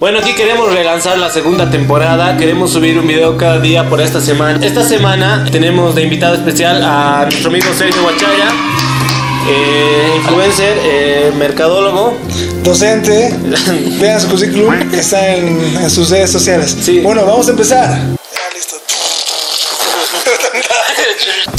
[0.00, 2.38] Bueno, aquí queremos relanzar la segunda temporada.
[2.38, 4.58] Queremos subir un video cada día por esta semana.
[4.64, 8.48] Esta semana tenemos de invitado especial a nuestro amigo Sergio Guachaya,
[9.46, 12.16] eh, influencer, eh, mercadólogo.
[12.62, 13.36] Docente,
[14.00, 16.74] vean su currículum, está en, en sus redes sociales.
[16.80, 17.00] Sí.
[17.00, 17.90] Bueno, vamos a empezar.
[17.90, 18.76] Ya, listo.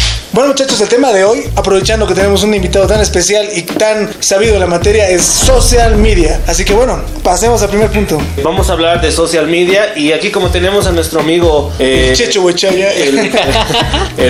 [0.33, 4.09] Bueno muchachos, el tema de hoy, aprovechando que tenemos un invitado tan especial y tan
[4.21, 6.39] sabido en la materia, es social media.
[6.47, 8.17] Así que bueno, pasemos al primer punto.
[8.41, 12.43] Vamos a hablar de social media y aquí como tenemos a nuestro amigo eh, Checho
[12.43, 12.93] Huechaya.
[12.93, 13.31] el, el-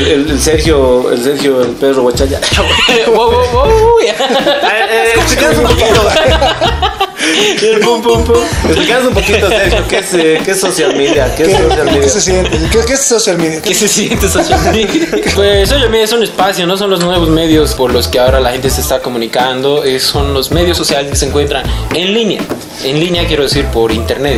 [0.08, 2.40] el- el Sergio, el Sergio, el perro Guachaya.
[3.08, 3.72] wow, wow, wow.
[7.22, 7.86] un poquito.
[7.86, 9.08] Pum, pum, pum.
[9.08, 11.34] Un poquito, Sergio, ¿qué es, eh, qué es social media?
[11.36, 12.10] ¿Qué ¿Qué, es social qué media?
[12.10, 12.50] se siente?
[12.72, 13.62] ¿Qué, qué es social media?
[13.62, 15.08] ¿Qué se siente social media?
[15.36, 18.40] Pues social media es un espacio, no son los nuevos medios por los que ahora
[18.40, 21.64] la gente se está comunicando, es- son los medios sociales que se encuentran
[21.94, 22.42] en línea.
[22.84, 24.38] En línea quiero decir por internet.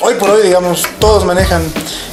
[0.00, 1.62] Hoy por hoy, digamos, todos manejan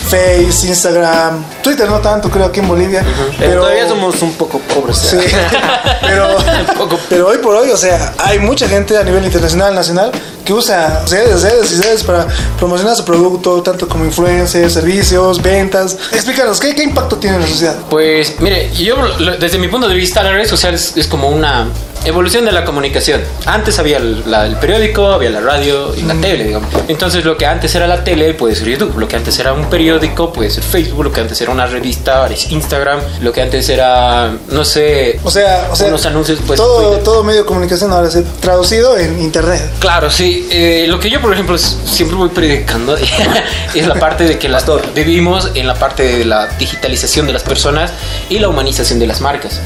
[0.06, 3.04] Face, Instagram, Twitter no tanto, creo aquí en Bolivia.
[3.40, 4.98] Pero Todavía somos un poco pobres.
[4.98, 5.48] Sí, ¿eh?
[6.02, 6.38] pero,
[6.78, 7.00] poco.
[7.10, 10.12] pero hoy por hoy, o sea, hay mucha gente a nivel internacional, nacional,
[10.46, 15.98] que usa redes, redes y redes para promocionar su producto, tanto como influencers, servicios, ventas.
[16.14, 17.76] Explícanos, ¿qué, qué impacto tiene en la sociedad?
[17.90, 18.96] Pues mire, yo
[19.40, 21.68] desde mi punto de vista la red social es, como una
[22.04, 23.22] evolución de la comunicación.
[23.48, 26.70] Antes había el, la- el periódico, había la radio y la tele, digamos.
[26.88, 29.66] Entonces lo que antes era la tele puede ser YouTube, lo que antes era un
[29.72, 33.68] periódico puede ser Facebook, lo que antes era una revista es Instagram, lo que antes
[33.70, 37.04] era, no sé, O sea, o sea Unos anuncios, pues, todo, Twitter.
[37.04, 39.62] todo medio de comunicación ahora se traducido en internet.
[39.80, 40.35] Claro, sí.
[40.50, 42.96] Eh, lo que yo, por ejemplo, siempre voy predicando
[43.76, 47.44] es la parte de que las, vivimos en la parte de la digitalización de las
[47.44, 47.92] personas
[48.30, 49.60] y la humanización de las marcas.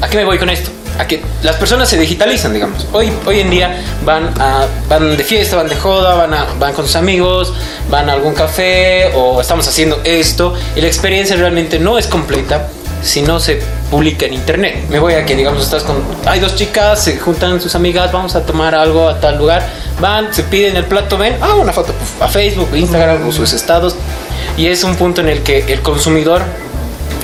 [0.00, 0.70] ¿A qué me voy con esto?
[0.98, 2.86] A que las personas se digitalizan, digamos.
[2.92, 6.72] Hoy, hoy en día van, a, van de fiesta, van de joda, van, a- van
[6.74, 7.52] con sus amigos,
[7.88, 12.68] van a algún café o estamos haciendo esto y la experiencia realmente no es completa
[13.02, 14.84] si no se publica en internet.
[14.90, 16.02] Me voy a que, digamos, estás con.
[16.26, 19.66] Hay dos chicas, se juntan sus amigas, vamos a tomar algo a tal lugar.
[20.00, 23.96] Van, se piden el plato, ven, ah, una foto a Facebook, Instagram o sus estados.
[24.56, 26.42] Y es un punto en el que el consumidor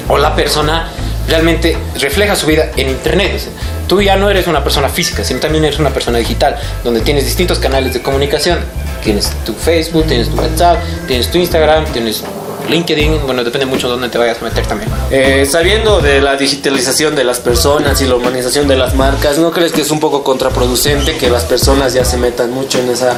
[0.08, 0.90] o la persona
[1.28, 3.32] realmente refleja su vida en internet.
[3.34, 3.52] O sea,
[3.88, 7.24] tú ya no eres una persona física, sino también eres una persona digital, donde tienes
[7.24, 8.58] distintos canales de comunicación.
[9.02, 12.22] Tienes tu Facebook, tienes tu WhatsApp, tienes tu Instagram, tienes
[12.68, 14.90] LinkedIn, bueno, depende mucho de dónde te vayas a meter también.
[15.10, 19.50] Eh, sabiendo de la digitalización de las personas y la humanización de las marcas, ¿no
[19.50, 23.16] crees que es un poco contraproducente que las personas ya se metan mucho en esa...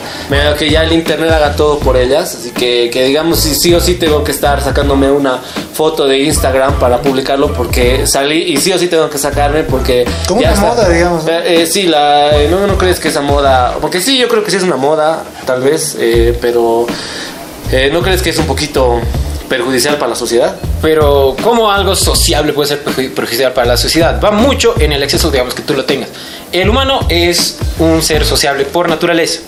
[0.58, 2.34] que ya el internet haga todo por ellas?
[2.34, 5.38] Así que, que digamos, si sí o sí tengo que estar sacándome una
[5.72, 10.04] foto de Instagram para publicarlo porque salí y sí o sí tengo que sacarme porque...
[10.26, 11.30] Como una moda, digamos, ¿no?
[11.30, 13.76] Eh, eh, sí, la, eh, no, no crees que esa moda...
[13.80, 16.86] Porque sí, yo creo que sí es una moda, tal vez, eh, pero...
[17.70, 19.00] eh, ¿No crees que es un poquito
[19.48, 20.56] perjudicial para la sociedad?
[20.82, 24.20] Pero ¿cómo algo sociable puede ser perju- perjudicial para la sociedad?
[24.22, 26.08] Va mucho en el exceso, digamos, que tú lo tengas.
[26.52, 29.40] El humano es un ser sociable por naturaleza.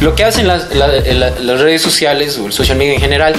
[0.00, 3.34] Lo que hacen las, la- la- las redes sociales o el social media en general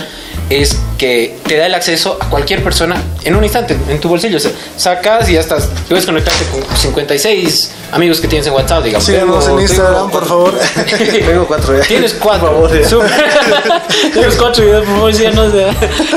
[0.50, 4.38] es que te da el acceso a cualquier persona en un instante, en tu bolsillo.
[4.38, 8.84] O sea, sacas y ya estás, puedes conectarte con 56 amigos que tienes en WhatsApp,
[8.84, 9.06] digamos.
[9.06, 10.54] Síganos en tengo- Instagram, por favor.
[11.26, 11.84] Tengo cuatro ya.
[11.86, 12.52] Tienes cuatro.
[12.62, 13.82] Por favor, ya.
[14.14, 15.68] Tienes cuatro videos, por favor, ya no sé.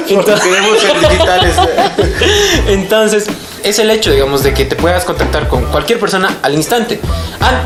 [0.09, 1.55] Entonces- Queremos ser digitales.
[2.67, 3.27] Entonces,
[3.65, 7.01] es el hecho, digamos, de que te puedas contactar con cualquier persona al instante.
[7.41, 7.63] Ah,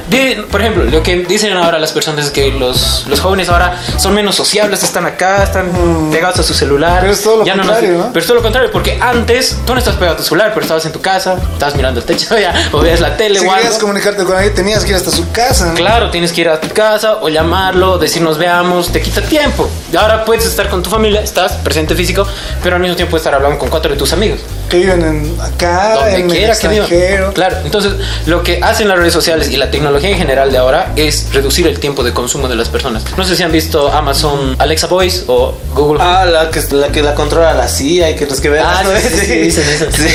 [0.50, 4.14] por ejemplo, lo que dicen ahora las personas es que los, los jóvenes ahora son
[4.14, 6.98] menos sociables, están acá, están pegados a su celular.
[7.00, 8.06] Pero es todo lo Ya nos- contrario, ¿no?
[8.12, 10.62] Pero es todo lo contrario, porque antes tú no estás pegado a tu celular, pero
[10.62, 13.50] estabas en tu casa, estabas mirando el techo ya, o veías la tele Si o
[13.50, 13.80] querías algo.
[13.80, 15.66] comunicarte con alguien, tenías que ir hasta su casa.
[15.66, 15.74] ¿no?
[15.74, 19.68] Claro, tienes que ir a tu casa o llamarlo, decir nos veamos, te quita tiempo.
[19.92, 22.26] Y ahora puedes estar con tu familia, estás presente físico,
[22.62, 24.40] pero al mismo tiempo puedes estar hablando con cuatro de tus amigos.
[24.68, 27.32] Que viven en, acá, donde en el quiera que vivan.
[27.32, 27.92] Claro, entonces
[28.26, 31.66] lo que hacen las redes sociales y la tecnología en general de ahora es reducir
[31.66, 33.04] el tiempo de consumo de las personas.
[33.16, 36.00] No sé si han visto Amazon Alexa Voice o Google.
[36.02, 38.66] Ah, la que, la que la controla la CIA y que los que vean.
[38.68, 38.90] Ah, ¿no?
[38.98, 39.86] sí, sí, sí, dicen eso.
[39.92, 40.08] Sí.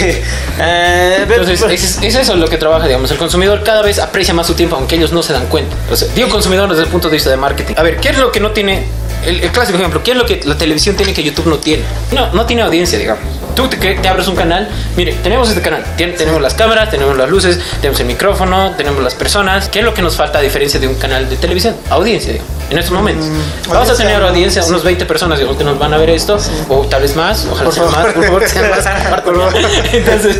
[0.60, 3.10] Eh, Entonces, es, es eso lo que trabaja, digamos.
[3.12, 5.76] El consumidor cada vez aprecia más su tiempo, aunque ellos no se dan cuenta.
[5.92, 7.76] O sea, digo consumidor desde el punto de vista de marketing.
[7.78, 8.86] A ver, ¿qué es lo que no tiene?
[9.26, 11.84] El, el clásico ejemplo, ¿qué es lo que la televisión tiene que YouTube no tiene?
[12.12, 13.24] No, no tiene audiencia, digamos.
[13.58, 17.18] Tú te, te abres un canal, mire, tenemos este canal, Tien- tenemos las cámaras, tenemos
[17.18, 19.68] las luces, tenemos el micrófono, tenemos las personas.
[19.68, 21.76] ¿Qué es lo que nos falta a diferencia de un canal de televisión?
[21.90, 23.26] Audiencia, digamos, en estos momentos.
[23.68, 24.70] Vamos a tener audiencia, sí.
[24.70, 26.38] unos 20 personas digamos, que nos van a ver esto,
[26.70, 28.06] o tal vez más, ojalá Por sean favor.
[28.06, 28.86] más, por favor, sean más.
[29.94, 30.38] Entonces,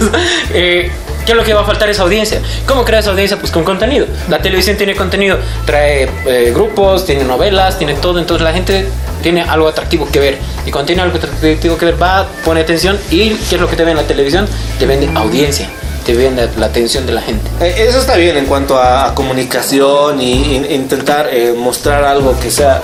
[0.54, 0.92] eh,
[1.26, 1.90] ¿Qué es lo que va a faltar?
[1.90, 2.40] Esa audiencia.
[2.66, 3.38] ¿Cómo crea esa audiencia?
[3.38, 4.06] Pues con contenido.
[4.30, 8.18] La televisión tiene contenido, trae eh, grupos, tiene novelas, tiene todo.
[8.20, 8.88] Entonces la gente
[9.22, 10.38] tiene algo atractivo que ver.
[10.66, 12.98] Y cuando tiene algo atractivo que ver, va, pone atención.
[13.12, 14.48] ¿Y qué es lo que te ve en la televisión?
[14.80, 15.70] Te vende audiencia
[16.08, 17.52] te vende la atención de la gente.
[17.60, 22.82] Eh, eso está bien en cuanto a, comunicación y, intentar eh, mostrar algo que sea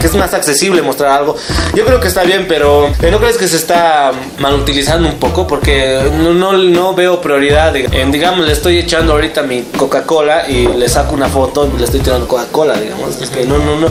[0.00, 1.36] que es más accesible mostrar algo.
[1.74, 4.10] Yo creo que está bien, pero eh, ¿no crees que se está
[4.40, 5.46] mal utilizando un poco?
[5.46, 7.76] Porque no, no, no veo prioridad.
[7.76, 11.84] en, digamos, le estoy echando ahorita mi Coca-Cola y le saco una foto y le
[11.84, 13.20] estoy tirando Coca-Cola, digamos.
[13.22, 13.86] Es que no, no, no.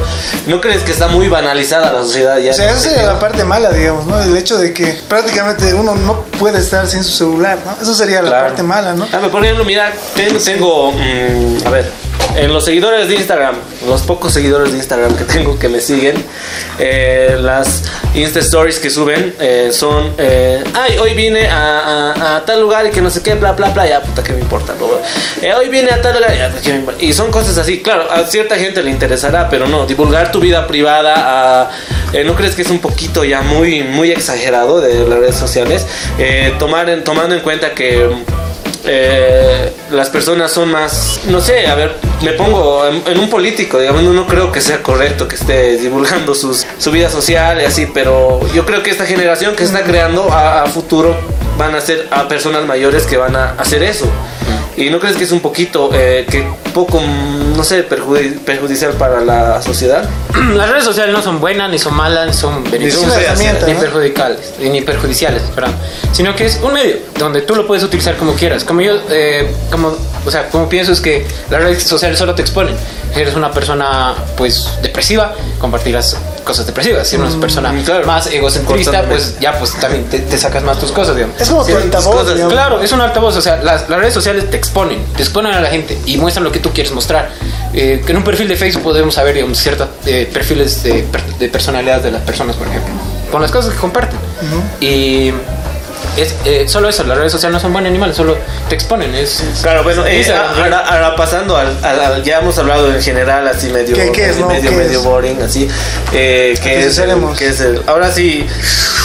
[0.48, 2.52] ¿No crees que está muy banalizada la sociedad ya?
[2.52, 4.22] O sea, esa sería la parte mala, digamos, ¿no?
[4.22, 7.82] El hecho de que prácticamente uno no puede estar sin su celular, ¿no?
[7.82, 8.73] Eso sería la parte mala.
[8.76, 8.96] Ah,
[9.32, 11.86] por ejemplo, mira, tengo, mm, a ver,
[12.36, 13.54] en los seguidores de Instagram,
[13.88, 16.16] los pocos seguidores de Instagram que tengo que me siguen,
[16.80, 17.84] eh, las
[18.16, 23.00] Insta Stories que suben eh, son, eh, ay, hoy vine a, tal lugar y que
[23.00, 24.74] no sé qué, bla, bla, bla, ya, puta, que me importa.
[25.56, 26.52] hoy vine a tal lugar.
[27.00, 30.66] Y son cosas así, claro, a cierta gente le interesará, pero no, divulgar tu vida
[30.66, 31.70] privada,
[32.26, 35.86] ¿no crees que es un poquito ya muy, muy exagerado de las redes sociales?
[36.58, 38.10] tomar tomando en cuenta que
[38.86, 44.04] eh, las personas son más, no sé, a ver, me pongo en, un político, digamos,
[44.04, 48.42] no, creo que sea correcto que esté divulgando sus, su vida social y así, pero
[48.54, 51.16] yo creo que esta generación que se está creando a, a futuro
[51.58, 54.06] van a ser a personas mayores que van a hacer eso.
[54.76, 56.44] ¿Y no crees que es un poquito, eh, que
[56.74, 57.00] poco,
[57.56, 60.04] no sé, perjudicial para la sociedad?
[60.56, 64.82] Las redes sociales no son buenas, ni son malas, ni son beneficiosas, ni, perjudiciales, ni
[64.82, 65.76] perjudiciales, perdón.
[66.12, 68.64] Sino que es un medio donde tú lo puedes utilizar como quieras.
[68.64, 72.42] Como yo, eh, como, o sea, como pienso es que las redes sociales solo te
[72.42, 72.76] exponen.
[73.14, 77.08] Si eres una persona, pues, depresiva, compartirás cosas depresivas.
[77.08, 77.74] Si eres una mm, persona
[78.06, 81.40] más egocentrista, pues ya, pues también te, sacas más tus cosas, digamos.
[81.40, 82.32] Es como tu altavoz.
[82.50, 83.36] Claro, es un altavoz.
[83.38, 86.44] O sea, las, las redes sociales te exponen, te exponen a la gente y muestran
[86.44, 87.30] lo que tú quieres mostrar.
[87.74, 91.06] Eh, que en un perfil de Facebook podemos saber digamos, ciertos eh, perfiles de,
[91.40, 92.94] de, personalidad de las personas, por ejemplo,
[93.32, 94.20] con las cosas que comparten.
[94.80, 95.32] Y
[96.18, 98.38] es eh, solo eso, las redes sociales no son buenas ni malas, solo
[98.70, 99.16] te exponen.
[99.16, 103.98] Es, claro, bueno, eh, ahora, pasando al, Ya hemos hablado en general, así medio.
[103.98, 105.68] medio, medio boring, así.
[106.12, 107.82] Eh, que, es el, que es el.
[107.88, 108.46] Ahora sí,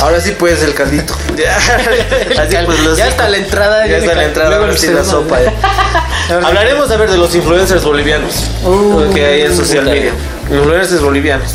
[0.00, 1.14] ahora sí puedes el caldito.
[2.38, 3.86] así, pues, ya está la entrada.
[3.86, 5.38] Ya está la entrada, la sopa.
[6.44, 10.12] Hablaremos a ver de los influencers bolivianos uh, que hay en social media.
[10.50, 11.54] Influencers bolivianos.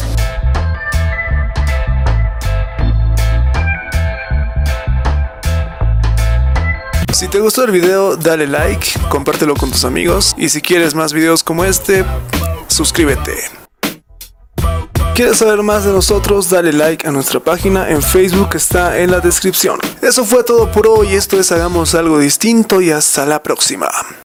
[7.23, 11.13] Si te gustó el video, dale like, compártelo con tus amigos y si quieres más
[11.13, 12.03] videos como este,
[12.67, 13.37] suscríbete.
[15.15, 16.49] ¿Quieres saber más de nosotros?
[16.49, 19.79] Dale like a nuestra página en Facebook, está en la descripción.
[20.01, 23.87] Eso fue todo por hoy, esto es Hagamos algo distinto y hasta la próxima.